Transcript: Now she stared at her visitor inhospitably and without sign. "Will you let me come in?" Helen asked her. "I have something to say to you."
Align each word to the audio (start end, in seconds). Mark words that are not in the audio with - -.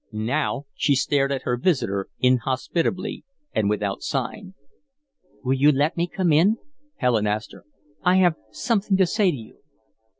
Now 0.11 0.65
she 0.73 0.95
stared 0.95 1.31
at 1.31 1.43
her 1.43 1.57
visitor 1.57 2.07
inhospitably 2.19 3.23
and 3.53 3.69
without 3.69 4.01
sign. 4.01 4.55
"Will 5.43 5.53
you 5.53 5.71
let 5.71 5.95
me 5.95 6.07
come 6.07 6.33
in?" 6.33 6.57
Helen 6.95 7.27
asked 7.27 7.51
her. 7.53 7.65
"I 8.01 8.15
have 8.15 8.33
something 8.49 8.97
to 8.97 9.05
say 9.05 9.29
to 9.29 9.37
you." 9.37 9.59